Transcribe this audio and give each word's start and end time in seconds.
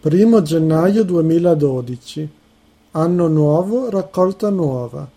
Primo 0.00 0.42
gennaio 0.42 1.02
duemiladodici. 1.02 2.28
Anno 2.92 3.26
nuovo, 3.26 3.90
raccolta 3.90 4.48
nuova. 4.48 5.10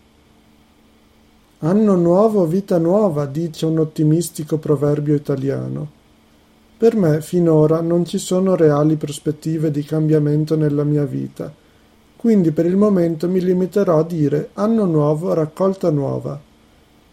Anno 1.59 1.96
nuovo, 1.96 2.47
vita 2.47 2.79
nuova, 2.79 3.28
dice 3.28 3.67
un 3.67 3.78
ottimistico 3.78 4.57
proverbio 4.57 5.13
italiano. 5.13 5.88
Per 6.79 6.96
me, 6.96 7.21
finora, 7.21 7.79
non 7.81 8.05
ci 8.05 8.17
sono 8.17 8.55
reali 8.55 8.96
prospettive 8.96 9.70
di 9.70 9.83
cambiamento 9.83 10.55
nella 10.55 10.84
mia 10.84 11.05
vita, 11.05 11.54
quindi 12.16 12.52
per 12.52 12.66
il 12.66 12.75
momento 12.75 13.29
mi 13.29 13.39
limiterò 13.39 14.00
a 14.00 14.04
dire 14.04 14.50
anno 14.54 14.86
nuovo, 14.86 15.36
raccolta 15.36 15.91
nuova. 15.91 16.41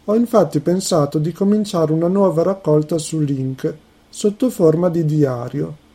Ho 0.06 0.14
infatti 0.14 0.60
pensato 0.60 1.18
di 1.18 1.32
cominciare 1.32 1.92
una 1.92 2.08
nuova 2.08 2.42
raccolta 2.42 2.96
su 2.96 3.20
Link, 3.20 3.76
sotto 4.08 4.48
forma 4.48 4.88
di 4.88 5.04
diario 5.04 5.86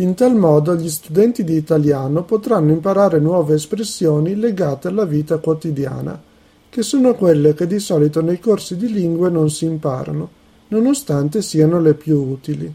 in 0.00 0.14
tal 0.14 0.34
modo 0.34 0.74
gli 0.76 0.88
studenti 0.88 1.44
di 1.44 1.56
italiano 1.56 2.24
potranno 2.24 2.72
imparare 2.72 3.20
nuove 3.20 3.56
espressioni 3.56 4.34
legate 4.34 4.88
alla 4.88 5.04
vita 5.04 5.36
quotidiana, 5.36 6.18
che 6.70 6.82
sono 6.82 7.14
quelle 7.14 7.52
che 7.52 7.66
di 7.66 7.78
solito 7.78 8.22
nei 8.22 8.40
corsi 8.40 8.76
di 8.76 8.90
lingue 8.90 9.28
non 9.28 9.50
si 9.50 9.66
imparano, 9.66 10.30
nonostante 10.68 11.42
siano 11.42 11.80
le 11.80 11.92
più 11.92 12.18
utili. 12.18 12.72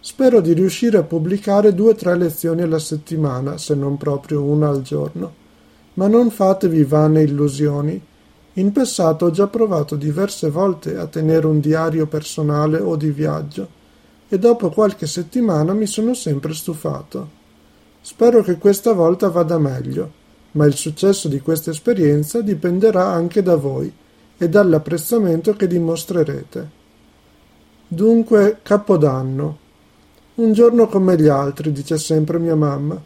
Spero 0.00 0.42
di 0.42 0.52
riuscire 0.52 0.98
a 0.98 1.02
pubblicare 1.02 1.74
due 1.74 1.92
o 1.92 1.94
tre 1.94 2.14
lezioni 2.14 2.60
alla 2.60 2.78
settimana, 2.78 3.56
se 3.56 3.74
non 3.74 3.96
proprio 3.96 4.42
una 4.42 4.68
al 4.68 4.82
giorno. 4.82 5.42
Ma 5.94 6.08
non 6.08 6.30
fatevi 6.30 6.84
vane 6.84 7.22
illusioni. 7.22 7.98
In 8.54 8.72
passato 8.72 9.26
ho 9.26 9.30
già 9.30 9.46
provato 9.46 9.96
diverse 9.96 10.50
volte 10.50 10.98
a 10.98 11.06
tenere 11.06 11.46
un 11.46 11.58
diario 11.58 12.06
personale 12.06 12.80
o 12.80 12.96
di 12.96 13.10
viaggio 13.10 13.82
e 14.28 14.38
dopo 14.38 14.70
qualche 14.70 15.06
settimana 15.06 15.72
mi 15.72 15.86
sono 15.86 16.14
sempre 16.14 16.54
stufato. 16.54 17.42
Spero 18.00 18.42
che 18.42 18.58
questa 18.58 18.92
volta 18.92 19.28
vada 19.28 19.58
meglio, 19.58 20.10
ma 20.52 20.66
il 20.66 20.74
successo 20.74 21.28
di 21.28 21.40
questa 21.40 21.70
esperienza 21.70 22.40
dipenderà 22.40 23.06
anche 23.06 23.42
da 23.42 23.56
voi 23.56 23.92
e 24.36 24.48
dall'apprezzamento 24.48 25.54
che 25.54 25.66
dimostrerete. 25.66 26.82
Dunque, 27.86 28.58
Capodanno. 28.62 29.58
Un 30.34 30.52
giorno 30.52 30.88
come 30.88 31.16
gli 31.16 31.28
altri, 31.28 31.70
dice 31.70 31.96
sempre 31.96 32.38
mia 32.38 32.56
mamma. 32.56 33.00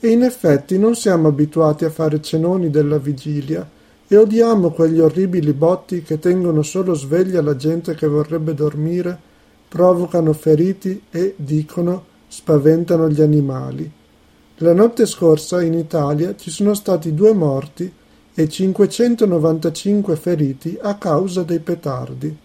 E 0.00 0.08
in 0.08 0.22
effetti 0.22 0.78
non 0.78 0.94
siamo 0.94 1.28
abituati 1.28 1.84
a 1.84 1.90
fare 1.90 2.20
cenoni 2.20 2.70
della 2.70 2.98
vigilia 2.98 3.68
e 4.08 4.16
odiamo 4.16 4.70
quegli 4.70 4.98
orribili 4.98 5.52
botti 5.52 6.02
che 6.02 6.18
tengono 6.18 6.62
solo 6.62 6.94
sveglia 6.94 7.40
la 7.40 7.56
gente 7.56 7.94
che 7.94 8.06
vorrebbe 8.06 8.54
dormire 8.54 9.30
provocano 9.72 10.34
feriti 10.34 11.04
e, 11.10 11.32
dicono, 11.34 12.04
spaventano 12.28 13.08
gli 13.08 13.22
animali. 13.22 13.90
La 14.56 14.74
notte 14.74 15.06
scorsa 15.06 15.62
in 15.62 15.72
Italia 15.72 16.36
ci 16.36 16.50
sono 16.50 16.74
stati 16.74 17.14
due 17.14 17.32
morti 17.32 17.90
e 18.34 18.48
595 18.50 20.16
feriti 20.16 20.78
a 20.78 20.96
causa 20.96 21.42
dei 21.42 21.60
petardi. 21.60 22.36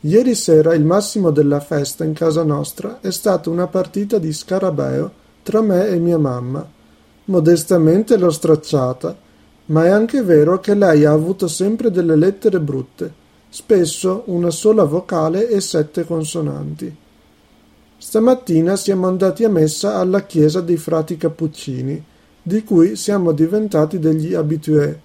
Ieri 0.00 0.34
sera 0.34 0.74
il 0.74 0.84
massimo 0.84 1.30
della 1.30 1.60
festa 1.60 2.04
in 2.04 2.12
casa 2.12 2.42
nostra 2.42 2.98
è 3.00 3.10
stata 3.10 3.48
una 3.48 3.66
partita 3.66 4.18
di 4.18 4.30
scarabeo 4.30 5.10
tra 5.42 5.62
me 5.62 5.88
e 5.88 5.98
mia 5.98 6.18
mamma. 6.18 6.62
Modestamente 7.24 8.18
l'ho 8.18 8.30
stracciata, 8.30 9.16
ma 9.66 9.86
è 9.86 9.88
anche 9.88 10.22
vero 10.22 10.60
che 10.60 10.74
lei 10.74 11.06
ha 11.06 11.12
avuto 11.12 11.48
sempre 11.48 11.90
delle 11.90 12.16
lettere 12.16 12.60
brutte 12.60 13.26
spesso 13.50 14.24
una 14.26 14.50
sola 14.50 14.84
vocale 14.84 15.48
e 15.48 15.60
sette 15.60 16.04
consonanti. 16.04 16.94
Stamattina 17.96 18.76
siamo 18.76 19.06
andati 19.06 19.44
a 19.44 19.48
messa 19.48 19.96
alla 19.96 20.24
chiesa 20.24 20.60
dei 20.60 20.76
frati 20.76 21.16
cappuccini, 21.16 22.04
di 22.42 22.62
cui 22.62 22.94
siamo 22.94 23.32
diventati 23.32 23.98
degli 23.98 24.34
habitué, 24.34 25.00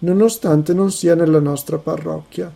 nonostante 0.00 0.72
non 0.72 0.90
sia 0.90 1.14
nella 1.14 1.38
nostra 1.38 1.78
parrocchia. 1.78 2.52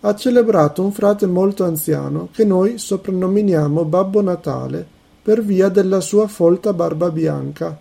Ha 0.00 0.14
celebrato 0.16 0.82
un 0.82 0.92
frate 0.92 1.26
molto 1.26 1.64
anziano 1.64 2.28
che 2.32 2.44
noi 2.44 2.78
soprannominiamo 2.78 3.84
Babbo 3.84 4.20
Natale 4.20 4.86
per 5.22 5.42
via 5.42 5.68
della 5.68 6.00
sua 6.00 6.26
folta 6.26 6.72
barba 6.72 7.10
bianca. 7.10 7.78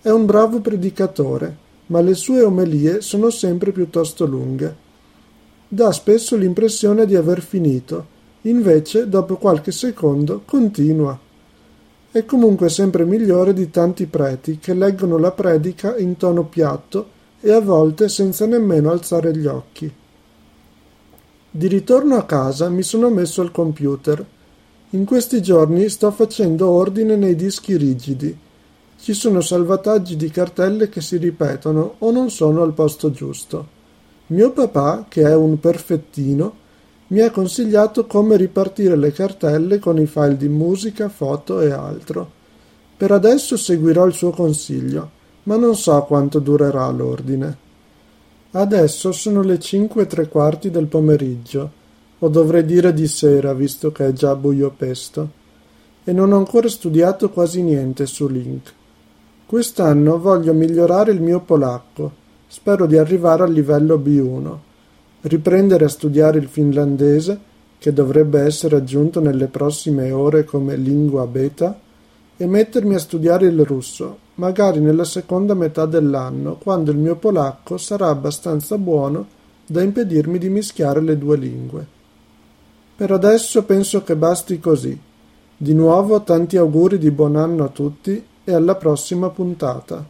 È 0.00 0.10
un 0.10 0.26
bravo 0.26 0.60
predicatore, 0.60 1.56
ma 1.86 2.00
le 2.00 2.14
sue 2.14 2.42
omelie 2.42 3.00
sono 3.00 3.30
sempre 3.30 3.72
piuttosto 3.72 4.26
lunghe 4.26 4.90
dà 5.74 5.90
spesso 5.90 6.36
l'impressione 6.36 7.06
di 7.06 7.16
aver 7.16 7.40
finito, 7.40 8.06
invece 8.42 9.08
dopo 9.08 9.36
qualche 9.36 9.72
secondo 9.72 10.42
continua. 10.44 11.18
È 12.10 12.26
comunque 12.26 12.68
sempre 12.68 13.06
migliore 13.06 13.54
di 13.54 13.70
tanti 13.70 14.04
preti 14.04 14.58
che 14.58 14.74
leggono 14.74 15.16
la 15.16 15.30
predica 15.30 15.96
in 15.96 16.18
tono 16.18 16.44
piatto 16.44 17.08
e 17.40 17.52
a 17.52 17.60
volte 17.60 18.10
senza 18.10 18.44
nemmeno 18.44 18.90
alzare 18.90 19.34
gli 19.34 19.46
occhi. 19.46 19.90
Di 21.50 21.68
ritorno 21.68 22.16
a 22.16 22.26
casa 22.26 22.68
mi 22.68 22.82
sono 22.82 23.08
messo 23.08 23.40
al 23.40 23.50
computer. 23.50 24.22
In 24.90 25.06
questi 25.06 25.40
giorni 25.40 25.88
sto 25.88 26.10
facendo 26.10 26.68
ordine 26.68 27.16
nei 27.16 27.34
dischi 27.34 27.78
rigidi. 27.78 28.36
Ci 29.00 29.14
sono 29.14 29.40
salvataggi 29.40 30.16
di 30.16 30.28
cartelle 30.28 30.90
che 30.90 31.00
si 31.00 31.16
ripetono 31.16 31.94
o 31.96 32.10
non 32.10 32.28
sono 32.28 32.60
al 32.60 32.74
posto 32.74 33.10
giusto. 33.10 33.80
Mio 34.32 34.50
papà, 34.50 35.04
che 35.10 35.24
è 35.24 35.34
un 35.34 35.60
perfettino, 35.60 36.54
mi 37.08 37.20
ha 37.20 37.30
consigliato 37.30 38.06
come 38.06 38.38
ripartire 38.38 38.96
le 38.96 39.12
cartelle 39.12 39.78
con 39.78 39.98
i 39.98 40.06
file 40.06 40.38
di 40.38 40.48
musica, 40.48 41.10
foto 41.10 41.60
e 41.60 41.70
altro. 41.70 42.30
Per 42.96 43.10
adesso 43.10 43.58
seguirò 43.58 44.06
il 44.06 44.14
suo 44.14 44.30
consiglio, 44.30 45.10
ma 45.42 45.56
non 45.56 45.76
so 45.76 46.02
quanto 46.04 46.38
durerà 46.38 46.88
l'ordine. 46.88 47.58
Adesso 48.52 49.12
sono 49.12 49.42
le 49.42 49.58
cinque 49.58 50.04
e 50.04 50.06
tre 50.06 50.28
quarti 50.28 50.70
del 50.70 50.86
pomeriggio, 50.86 51.70
o 52.18 52.28
dovrei 52.28 52.64
dire 52.64 52.94
di 52.94 53.08
sera, 53.08 53.52
visto 53.52 53.92
che 53.92 54.06
è 54.06 54.12
già 54.14 54.34
buio 54.34 54.72
pesto, 54.74 55.28
e 56.04 56.12
non 56.14 56.32
ho 56.32 56.38
ancora 56.38 56.68
studiato 56.68 57.28
quasi 57.28 57.60
niente 57.60 58.06
su 58.06 58.26
Link. 58.28 58.72
Quest'anno 59.44 60.18
voglio 60.18 60.54
migliorare 60.54 61.12
il 61.12 61.20
mio 61.20 61.40
polacco 61.40 62.20
Spero 62.54 62.84
di 62.84 62.98
arrivare 62.98 63.44
al 63.44 63.50
livello 63.50 63.96
B1, 63.96 64.56
riprendere 65.22 65.86
a 65.86 65.88
studiare 65.88 66.38
il 66.38 66.48
finlandese, 66.48 67.38
che 67.78 67.94
dovrebbe 67.94 68.42
essere 68.42 68.76
aggiunto 68.76 69.20
nelle 69.20 69.46
prossime 69.46 70.10
ore 70.12 70.44
come 70.44 70.76
lingua 70.76 71.26
beta, 71.26 71.80
e 72.36 72.46
mettermi 72.46 72.94
a 72.94 72.98
studiare 72.98 73.46
il 73.46 73.64
russo, 73.64 74.18
magari 74.34 74.80
nella 74.80 75.04
seconda 75.04 75.54
metà 75.54 75.86
dell'anno, 75.86 76.56
quando 76.56 76.90
il 76.90 76.98
mio 76.98 77.16
polacco 77.16 77.78
sarà 77.78 78.08
abbastanza 78.08 78.76
buono 78.76 79.26
da 79.64 79.80
impedirmi 79.80 80.36
di 80.36 80.50
mischiare 80.50 81.00
le 81.00 81.16
due 81.16 81.38
lingue. 81.38 81.86
Per 82.94 83.10
adesso 83.10 83.64
penso 83.64 84.02
che 84.02 84.14
basti 84.14 84.60
così. 84.60 85.00
Di 85.56 85.72
nuovo 85.72 86.20
tanti 86.22 86.58
auguri 86.58 86.98
di 86.98 87.10
buon 87.10 87.34
anno 87.36 87.64
a 87.64 87.68
tutti 87.68 88.22
e 88.44 88.52
alla 88.52 88.74
prossima 88.74 89.30
puntata. 89.30 90.00